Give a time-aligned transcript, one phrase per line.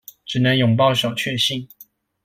[0.25, 1.69] 只能擁抱小卻幸